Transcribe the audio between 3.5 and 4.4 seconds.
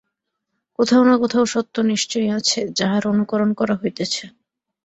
করা হইতেছে।